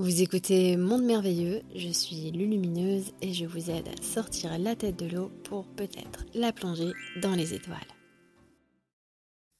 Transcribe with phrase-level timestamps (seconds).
[0.00, 4.96] Vous écoutez Monde Merveilleux, je suis Lulumineuse et je vous aide à sortir la tête
[4.96, 7.76] de l'eau pour peut-être la plonger dans les étoiles.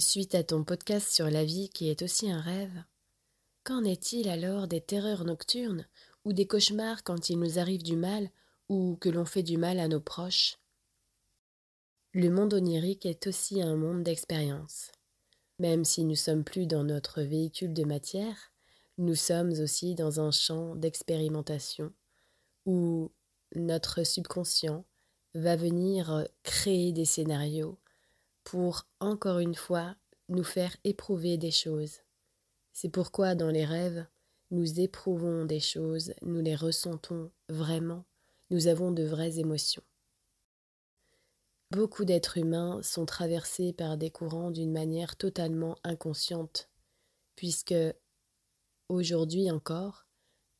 [0.00, 2.84] Suite à ton podcast sur la vie qui est aussi un rêve,
[3.64, 5.86] qu'en est-il alors des terreurs nocturnes
[6.24, 8.30] ou des cauchemars quand il nous arrive du mal
[8.70, 10.56] ou que l'on fait du mal à nos proches?
[12.14, 14.90] Le monde onirique est aussi un monde d'expérience.
[15.58, 18.49] Même si nous sommes plus dans notre véhicule de matière,
[19.00, 21.90] nous sommes aussi dans un champ d'expérimentation
[22.66, 23.10] où
[23.54, 24.84] notre subconscient
[25.32, 27.78] va venir créer des scénarios
[28.44, 29.96] pour, encore une fois,
[30.28, 32.00] nous faire éprouver des choses.
[32.74, 34.06] C'est pourquoi dans les rêves,
[34.50, 38.04] nous éprouvons des choses, nous les ressentons vraiment,
[38.50, 39.82] nous avons de vraies émotions.
[41.70, 46.68] Beaucoup d'êtres humains sont traversés par des courants d'une manière totalement inconsciente,
[47.34, 47.74] puisque
[48.90, 50.04] Aujourd'hui encore,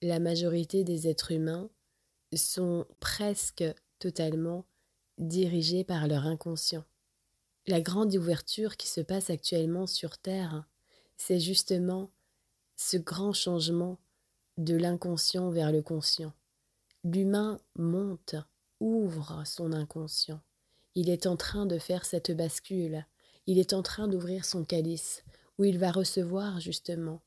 [0.03, 1.69] la majorité des êtres humains
[2.33, 3.65] sont presque
[3.99, 4.67] totalement
[5.19, 6.85] dirigés par leur inconscient.
[7.67, 10.65] La grande ouverture qui se passe actuellement sur Terre,
[11.17, 12.13] c'est justement
[12.77, 13.99] ce grand changement
[14.59, 16.33] de l'inconscient vers le conscient.
[17.03, 18.37] L'humain monte,
[18.79, 20.41] ouvre son inconscient.
[20.95, 23.05] Il est en train de faire cette bascule.
[23.49, 25.25] Il est en train d'ouvrir son calice,
[25.59, 27.23] où il va recevoir justement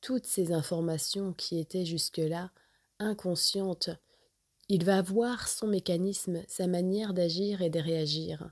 [0.00, 2.50] toutes ces informations qui étaient jusque-là
[2.98, 3.90] inconscientes.
[4.68, 8.50] Il va voir son mécanisme, sa manière d'agir et de réagir.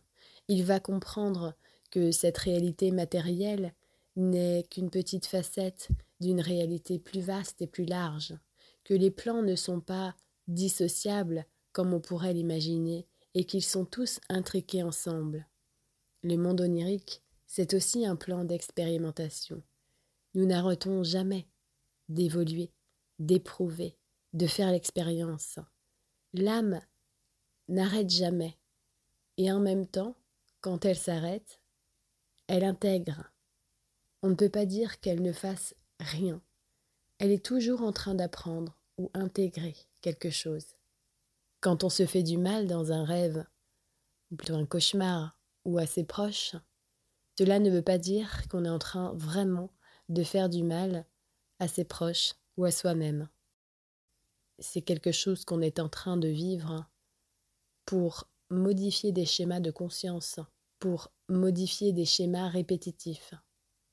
[0.49, 1.55] Il va comprendre
[1.91, 3.75] que cette réalité matérielle
[4.17, 5.89] n'est qu'une petite facette
[6.21, 8.35] d'une réalité plus vaste et plus large,
[8.85, 10.15] que les plans ne sont pas
[10.49, 15.47] dissociables comme on pourrait l'imaginer, et qu'ils sont tous intriqués ensemble.
[16.23, 19.63] Le monde onirique, c'est aussi un plan d'expérimentation.
[20.37, 21.49] Nous n'arrêtons jamais
[22.11, 22.71] d'évoluer,
[23.19, 23.97] d'éprouver,
[24.35, 25.59] de faire l'expérience.
[26.35, 26.83] L'âme
[27.69, 28.59] n'arrête jamais.
[29.39, 30.15] Et en même temps,
[30.61, 31.63] quand elle s'arrête,
[32.49, 33.33] elle intègre.
[34.23, 36.43] On ne peut pas dire qu'elle ne fasse rien.
[37.17, 40.67] Elle est toujours en train d'apprendre ou intégrer quelque chose.
[41.63, 43.47] Quand on se fait du mal dans un rêve,
[44.31, 46.57] ou plutôt un cauchemar, ou à ses proches,
[47.39, 49.71] cela ne veut pas dire qu'on est en train vraiment
[50.09, 51.07] de faire du mal
[51.59, 53.29] à ses proches ou à soi-même.
[54.59, 56.87] C'est quelque chose qu'on est en train de vivre
[57.85, 60.41] pour modifier des schémas de conscience,
[60.79, 63.35] pour modifier des schémas répétitifs.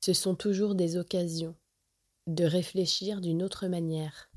[0.01, 1.55] Ce sont toujours des occasions
[2.27, 4.29] de réfléchir d'une autre manière.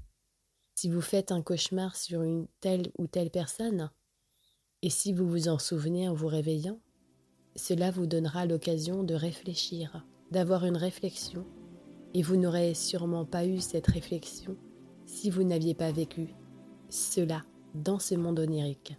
[0.74, 3.90] Si vous faites un cauchemar sur une telle ou telle personne,
[4.82, 6.80] et si vous vous en souvenez en vous réveillant,
[7.54, 11.46] cela vous donnera l'occasion de réfléchir, d'avoir une réflexion
[12.16, 14.56] et vous n'aurez sûrement pas eu cette réflexion
[15.04, 16.28] si vous n'aviez pas vécu
[16.88, 17.42] cela
[17.74, 18.96] dans ce monde onirique.